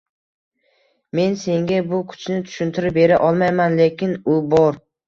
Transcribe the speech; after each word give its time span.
Men 1.19 1.35
senga 1.43 1.83
bu 1.91 2.01
kuchni 2.15 2.41
tushuntirib 2.49 2.99
bera 3.05 3.25
olmayman, 3.31 3.81
lekin 3.85 4.21
u 4.37 4.43
bor. 4.57 4.87